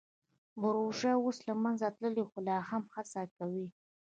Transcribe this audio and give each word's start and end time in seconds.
بورژوا 0.61 1.13
اوس 1.23 1.37
له 1.47 1.53
منځه 1.63 1.85
تللې 1.97 2.23
خو 2.29 2.37
لا 2.47 2.57
هم 2.69 2.83
هڅه 2.95 3.21
کوي. 3.37 3.67